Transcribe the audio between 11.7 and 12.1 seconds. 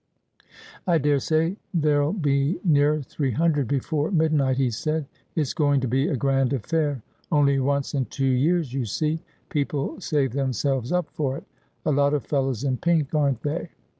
A